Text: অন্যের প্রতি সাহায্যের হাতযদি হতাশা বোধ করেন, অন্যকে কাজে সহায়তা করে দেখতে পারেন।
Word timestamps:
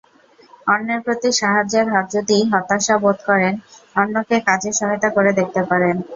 অন্যের 0.67 0.99
প্রতি 1.05 1.29
সাহায্যের 1.39 1.85
হাতযদি 1.93 2.37
হতাশা 2.51 2.95
বোধ 3.03 3.17
করেন, 3.29 3.53
অন্যকে 3.95 4.37
কাজে 4.47 4.71
সহায়তা 4.79 5.09
করে 5.15 5.31
দেখতে 5.39 5.61
পারেন। 5.69 5.95